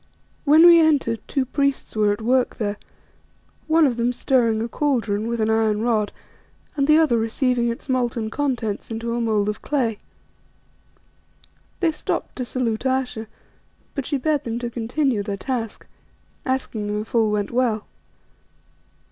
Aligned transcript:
When 0.45 0.65
we 0.65 0.79
entered 0.79 1.19
two 1.27 1.45
priests 1.45 1.95
were 1.95 2.11
at 2.11 2.23
work 2.23 2.55
there: 2.55 2.77
one 3.67 3.85
of 3.85 3.97
them 3.97 4.11
stirring 4.11 4.59
a 4.59 4.67
cauldron 4.67 5.27
with 5.27 5.39
an 5.39 5.51
iron 5.51 5.83
rod 5.83 6.11
and 6.75 6.87
the 6.87 6.97
other 6.97 7.19
receiving 7.19 7.69
its 7.69 7.87
molten 7.87 8.31
contents 8.31 8.89
into 8.89 9.13
a 9.15 9.21
mould 9.21 9.47
of 9.47 9.61
clay. 9.61 9.99
They 11.81 11.91
stopped 11.91 12.35
to 12.37 12.45
salute 12.45 12.83
Ayesha, 12.83 13.27
but 13.93 14.07
she 14.07 14.17
bade 14.17 14.43
them 14.43 14.57
to 14.57 14.71
continue 14.71 15.21
their 15.21 15.37
task, 15.37 15.85
asking 16.47 16.87
them 16.87 17.01
if 17.01 17.13
all 17.13 17.29
went 17.29 17.51
well. 17.51 17.85